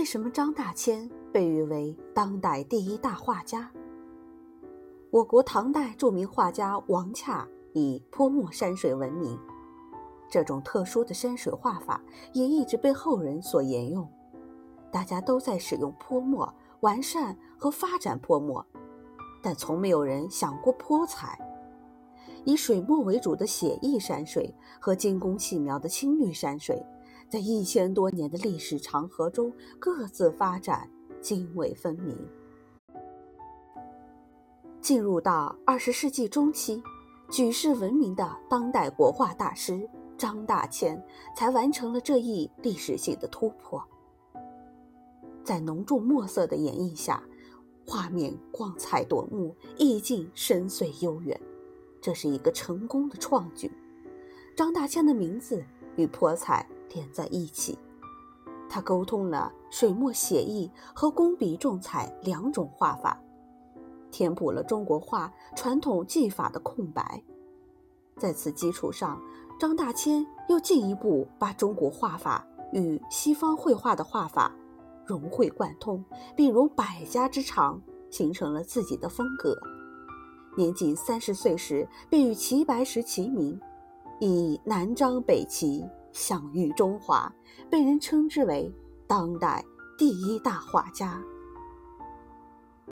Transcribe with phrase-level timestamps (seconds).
[0.00, 3.70] 为什么张大千被誉为当代第一大画家？
[5.10, 9.38] 我国唐代著名画家王洽以泼墨山水闻名，
[10.30, 12.02] 这种特殊的山水画法
[12.32, 14.10] 也一直被后人所沿用。
[14.90, 18.64] 大家都在使用泼墨，完善和发展泼墨，
[19.42, 21.38] 但从没有人想过泼彩。
[22.46, 26.82] 以水墨为主的写意山水和精工细描的青绿山水。
[27.30, 30.90] 在一千多年的历史长河中，各自发展，
[31.22, 32.18] 泾渭分明。
[34.80, 36.82] 进入到二十世纪中期，
[37.30, 39.88] 举世闻名的当代国画大师
[40.18, 41.00] 张大千
[41.36, 43.80] 才完成了这一历史性的突破。
[45.44, 47.22] 在浓重墨色的演绎下，
[47.86, 51.40] 画面光彩夺目，意境深邃悠远，
[52.00, 53.70] 这是一个成功的创举。
[54.56, 56.66] 张大千的名字与泼彩。
[56.94, 57.78] 连在一起，
[58.68, 63.20] 他沟通了水墨写意和工笔重彩两种画法，
[64.10, 67.22] 填补了中国画传统技法的空白。
[68.16, 69.20] 在此基础上，
[69.58, 74.52] 张大千又进一步把中国画法与西方绘画的画法
[75.06, 76.04] 融会贯通，
[76.36, 79.56] 并融百家之长，形成了自己的风格。
[80.56, 83.58] 年仅三十岁时，便与齐白石齐名，
[84.18, 85.88] 以南张北齐。
[86.12, 87.32] 享誉中华，
[87.70, 88.72] 被人称之为
[89.06, 89.64] 当代
[89.98, 91.20] 第一大画家。